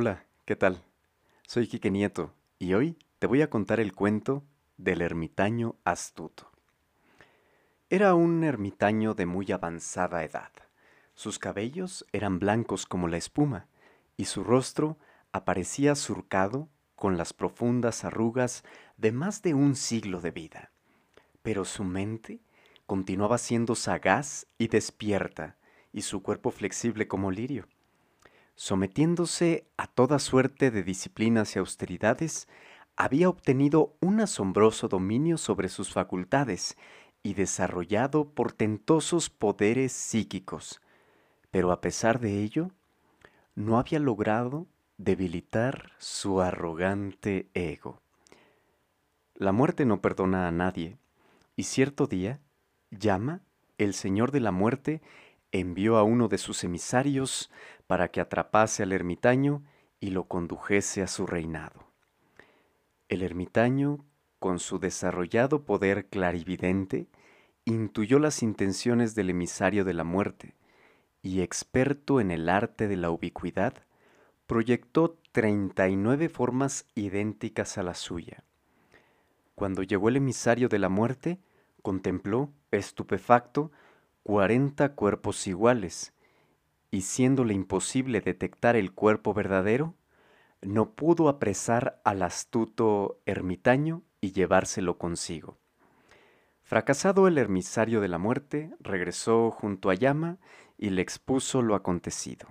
Hola, 0.00 0.22
¿qué 0.44 0.54
tal? 0.54 0.84
Soy 1.44 1.66
Quique 1.66 1.90
Nieto 1.90 2.32
y 2.60 2.74
hoy 2.74 2.96
te 3.18 3.26
voy 3.26 3.42
a 3.42 3.50
contar 3.50 3.80
el 3.80 3.92
cuento 3.92 4.44
del 4.76 5.02
ermitaño 5.02 5.74
astuto. 5.82 6.52
Era 7.90 8.14
un 8.14 8.44
ermitaño 8.44 9.14
de 9.14 9.26
muy 9.26 9.50
avanzada 9.50 10.22
edad. 10.22 10.52
Sus 11.14 11.40
cabellos 11.40 12.06
eran 12.12 12.38
blancos 12.38 12.86
como 12.86 13.08
la 13.08 13.16
espuma 13.16 13.66
y 14.16 14.26
su 14.26 14.44
rostro 14.44 14.98
aparecía 15.32 15.96
surcado 15.96 16.68
con 16.94 17.16
las 17.18 17.32
profundas 17.32 18.04
arrugas 18.04 18.62
de 18.98 19.10
más 19.10 19.42
de 19.42 19.54
un 19.54 19.74
siglo 19.74 20.20
de 20.20 20.30
vida. 20.30 20.70
Pero 21.42 21.64
su 21.64 21.82
mente 21.82 22.38
continuaba 22.86 23.36
siendo 23.36 23.74
sagaz 23.74 24.46
y 24.58 24.68
despierta 24.68 25.56
y 25.92 26.02
su 26.02 26.22
cuerpo 26.22 26.52
flexible 26.52 27.08
como 27.08 27.32
lirio. 27.32 27.66
Sometiéndose 28.60 29.68
a 29.76 29.86
toda 29.86 30.18
suerte 30.18 30.72
de 30.72 30.82
disciplinas 30.82 31.54
y 31.54 31.60
austeridades, 31.60 32.48
había 32.96 33.28
obtenido 33.28 33.94
un 34.00 34.18
asombroso 34.18 34.88
dominio 34.88 35.38
sobre 35.38 35.68
sus 35.68 35.92
facultades 35.92 36.76
y 37.22 37.34
desarrollado 37.34 38.30
portentosos 38.30 39.30
poderes 39.30 39.92
psíquicos, 39.92 40.80
pero 41.52 41.70
a 41.70 41.80
pesar 41.80 42.18
de 42.18 42.42
ello, 42.42 42.72
no 43.54 43.78
había 43.78 44.00
logrado 44.00 44.66
debilitar 44.96 45.92
su 45.98 46.40
arrogante 46.40 47.48
ego. 47.54 48.02
La 49.36 49.52
muerte 49.52 49.84
no 49.84 50.00
perdona 50.00 50.48
a 50.48 50.50
nadie, 50.50 50.98
y 51.54 51.62
cierto 51.62 52.08
día, 52.08 52.40
llama 52.90 53.40
el 53.78 53.94
Señor 53.94 54.32
de 54.32 54.40
la 54.40 54.50
muerte 54.50 55.00
envió 55.52 55.96
a 55.96 56.02
uno 56.02 56.28
de 56.28 56.38
sus 56.38 56.64
emisarios 56.64 57.50
para 57.86 58.08
que 58.08 58.20
atrapase 58.20 58.82
al 58.82 58.92
ermitaño 58.92 59.62
y 60.00 60.10
lo 60.10 60.24
condujese 60.24 61.02
a 61.02 61.06
su 61.06 61.26
reinado. 61.26 61.86
El 63.08 63.22
ermitaño, 63.22 64.04
con 64.38 64.58
su 64.58 64.78
desarrollado 64.78 65.64
poder 65.64 66.06
clarividente, 66.06 67.08
intuyó 67.64 68.18
las 68.18 68.42
intenciones 68.42 69.14
del 69.14 69.30
emisario 69.30 69.84
de 69.84 69.94
la 69.94 70.04
muerte 70.04 70.54
y, 71.22 71.40
experto 71.40 72.20
en 72.20 72.30
el 72.30 72.48
arte 72.48 72.88
de 72.88 72.96
la 72.96 73.10
ubicuidad, 73.10 73.74
proyectó 74.46 75.18
treinta 75.32 75.88
y 75.88 75.96
nueve 75.96 76.28
formas 76.28 76.86
idénticas 76.94 77.76
a 77.76 77.82
la 77.82 77.94
suya. 77.94 78.44
Cuando 79.54 79.82
llegó 79.82 80.08
el 80.08 80.16
emisario 80.16 80.68
de 80.68 80.78
la 80.78 80.88
muerte, 80.88 81.40
contempló, 81.82 82.52
estupefacto, 82.70 83.72
cuarenta 84.28 84.90
cuerpos 84.90 85.46
iguales, 85.46 86.12
y 86.90 87.00
siéndole 87.00 87.54
imposible 87.54 88.20
detectar 88.20 88.76
el 88.76 88.92
cuerpo 88.92 89.32
verdadero, 89.32 89.94
no 90.60 90.90
pudo 90.90 91.30
apresar 91.30 92.02
al 92.04 92.22
astuto 92.22 93.22
ermitaño 93.24 94.02
y 94.20 94.32
llevárselo 94.32 94.98
consigo. 94.98 95.56
Fracasado 96.62 97.26
el 97.26 97.38
ermisario 97.38 98.02
de 98.02 98.08
la 98.08 98.18
muerte, 98.18 98.70
regresó 98.80 99.50
junto 99.50 99.88
a 99.88 99.94
Llama 99.94 100.36
y 100.76 100.90
le 100.90 101.00
expuso 101.00 101.62
lo 101.62 101.74
acontecido. 101.74 102.48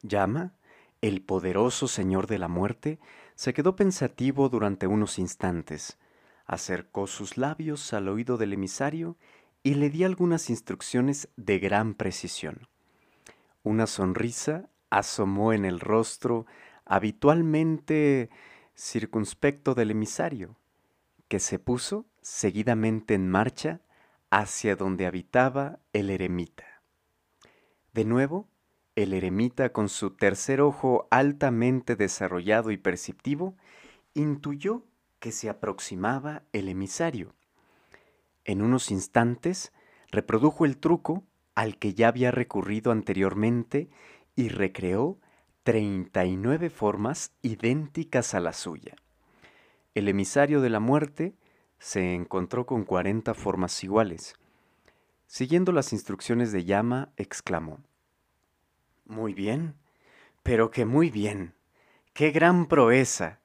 Llama, 0.00 0.54
el 1.02 1.20
poderoso 1.20 1.86
señor 1.86 2.26
de 2.28 2.38
la 2.38 2.48
muerte, 2.48 2.98
se 3.34 3.52
quedó 3.52 3.76
pensativo 3.76 4.48
durante 4.48 4.86
unos 4.86 5.18
instantes, 5.18 5.98
acercó 6.46 7.06
sus 7.06 7.36
labios 7.36 7.92
al 7.92 8.08
oído 8.08 8.38
del 8.38 8.54
emisario 8.54 9.18
y 9.62 9.74
le 9.74 9.90
di 9.90 10.04
algunas 10.04 10.50
instrucciones 10.50 11.28
de 11.36 11.58
gran 11.58 11.94
precisión. 11.94 12.68
Una 13.62 13.86
sonrisa 13.86 14.70
asomó 14.88 15.52
en 15.52 15.64
el 15.64 15.80
rostro 15.80 16.46
habitualmente 16.86 18.30
circunspecto 18.74 19.74
del 19.74 19.90
emisario, 19.90 20.56
que 21.28 21.38
se 21.38 21.58
puso 21.58 22.06
seguidamente 22.22 23.14
en 23.14 23.28
marcha 23.28 23.80
hacia 24.30 24.76
donde 24.76 25.06
habitaba 25.06 25.78
el 25.92 26.10
eremita. 26.10 26.82
De 27.92 28.04
nuevo, 28.04 28.48
el 28.96 29.12
eremita, 29.12 29.72
con 29.72 29.88
su 29.88 30.10
tercer 30.10 30.60
ojo 30.60 31.06
altamente 31.10 31.96
desarrollado 31.96 32.70
y 32.70 32.76
perceptivo, 32.76 33.56
intuyó 34.14 34.84
que 35.18 35.32
se 35.32 35.48
aproximaba 35.48 36.42
el 36.52 36.68
emisario 36.68 37.34
en 38.44 38.62
unos 38.62 38.90
instantes 38.90 39.72
reprodujo 40.10 40.64
el 40.64 40.76
truco 40.76 41.24
al 41.54 41.78
que 41.78 41.94
ya 41.94 42.08
había 42.08 42.30
recurrido 42.30 42.92
anteriormente 42.92 43.90
y 44.34 44.48
recreó 44.48 45.18
39 45.64 46.70
formas 46.70 47.32
idénticas 47.42 48.34
a 48.34 48.40
la 48.40 48.52
suya. 48.52 48.96
El 49.94 50.08
emisario 50.08 50.60
de 50.60 50.70
la 50.70 50.80
muerte 50.80 51.34
se 51.78 52.14
encontró 52.14 52.66
con 52.66 52.84
40 52.84 53.34
formas 53.34 53.82
iguales. 53.84 54.34
Siguiendo 55.26 55.72
las 55.72 55.92
instrucciones 55.92 56.52
de 56.52 56.64
llama, 56.64 57.12
exclamó, 57.16 57.80
Muy 59.04 59.34
bien, 59.34 59.74
pero 60.42 60.70
que 60.70 60.84
muy 60.84 61.10
bien, 61.10 61.54
qué 62.14 62.30
gran 62.30 62.66
proeza. 62.66 63.40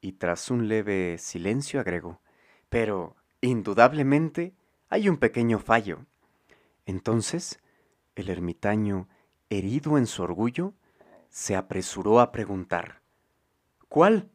Y 0.00 0.12
tras 0.12 0.50
un 0.50 0.68
leve 0.68 1.18
silencio 1.18 1.80
agregó, 1.80 2.20
Pero 2.68 3.16
Indudablemente 3.44 4.54
hay 4.88 5.10
un 5.10 5.18
pequeño 5.18 5.58
fallo. 5.58 6.06
Entonces, 6.86 7.60
el 8.14 8.30
ermitaño, 8.30 9.06
herido 9.50 9.98
en 9.98 10.06
su 10.06 10.22
orgullo, 10.22 10.72
se 11.28 11.54
apresuró 11.54 12.20
a 12.20 12.32
preguntar, 12.32 13.02
¿Cuál? 13.90 14.30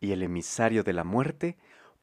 Y 0.00 0.10
el 0.10 0.24
emisario 0.24 0.82
de 0.82 0.92
la 0.92 1.04
muerte 1.04 1.56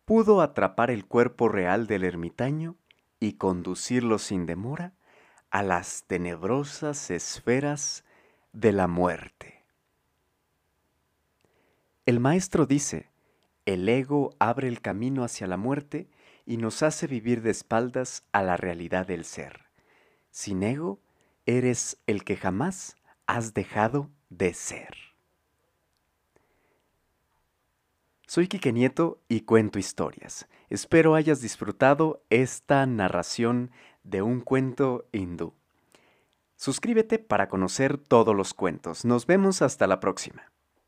pudo 0.05 0.39
atrapar 0.39 0.89
el 0.89 1.05
cuerpo 1.05 1.49
real 1.49 1.85
del 1.85 2.05
ermitaño 2.05 2.77
y 3.19 3.33
conducirlo 3.33 4.19
sin 4.19 4.45
demora 4.45 4.93
a 5.49 5.63
las 5.63 6.05
tenebrosas 6.05 7.11
esferas 7.11 8.05
de 8.53 8.71
la 8.71 8.87
muerte. 8.87 9.65
El 12.05 12.21
maestro 12.21 12.65
dice, 12.65 13.09
el 13.73 13.87
ego 13.87 14.35
abre 14.39 14.67
el 14.67 14.81
camino 14.81 15.23
hacia 15.23 15.45
la 15.45 15.55
muerte 15.55 16.09
y 16.43 16.57
nos 16.57 16.81
hace 16.81 17.05
vivir 17.05 17.43
de 17.43 17.51
espaldas 17.51 18.23
a 18.31 18.41
la 18.41 18.57
realidad 18.57 19.05
del 19.05 19.25
ser. 19.25 19.67
Sin 20.31 20.63
ego, 20.63 20.99
eres 21.45 22.01
el 22.07 22.23
que 22.23 22.35
jamás 22.35 22.95
has 23.27 23.53
dejado 23.53 24.09
de 24.29 24.55
ser. 24.55 24.95
Soy 28.25 28.47
Quique 28.47 28.73
Nieto 28.73 29.21
y 29.27 29.41
cuento 29.41 29.77
historias. 29.77 30.47
Espero 30.69 31.13
hayas 31.13 31.39
disfrutado 31.39 32.23
esta 32.31 32.83
narración 32.87 33.69
de 34.03 34.23
un 34.23 34.41
cuento 34.41 35.07
hindú. 35.11 35.53
Suscríbete 36.55 37.19
para 37.19 37.47
conocer 37.47 37.99
todos 37.99 38.35
los 38.35 38.55
cuentos. 38.55 39.05
Nos 39.05 39.27
vemos 39.27 39.61
hasta 39.61 39.85
la 39.85 39.99
próxima. 39.99 40.51